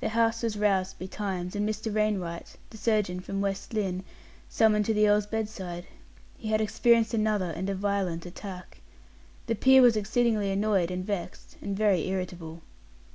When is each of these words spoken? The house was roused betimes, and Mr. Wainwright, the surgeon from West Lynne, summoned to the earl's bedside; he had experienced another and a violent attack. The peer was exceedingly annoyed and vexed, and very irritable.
The 0.00 0.10
house 0.10 0.42
was 0.42 0.58
roused 0.58 0.98
betimes, 0.98 1.56
and 1.56 1.66
Mr. 1.66 1.90
Wainwright, 1.90 2.56
the 2.68 2.76
surgeon 2.76 3.20
from 3.20 3.40
West 3.40 3.72
Lynne, 3.72 4.04
summoned 4.46 4.84
to 4.84 4.92
the 4.92 5.08
earl's 5.08 5.24
bedside; 5.24 5.86
he 6.36 6.48
had 6.48 6.60
experienced 6.60 7.14
another 7.14 7.48
and 7.48 7.70
a 7.70 7.74
violent 7.74 8.26
attack. 8.26 8.82
The 9.46 9.54
peer 9.54 9.80
was 9.80 9.96
exceedingly 9.96 10.50
annoyed 10.50 10.90
and 10.90 11.02
vexed, 11.02 11.56
and 11.62 11.74
very 11.74 12.06
irritable. 12.08 12.60